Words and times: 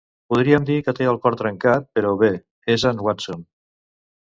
Podríem 0.33 0.65
dir 0.69 0.77
que 0.87 0.95
té 1.01 1.07
el 1.11 1.21
cor 1.27 1.39
trencat, 1.43 1.87
però, 1.99 2.17
bé, 2.25 2.33
és 2.79 2.91
en 2.95 3.09
Watson. 3.11 3.51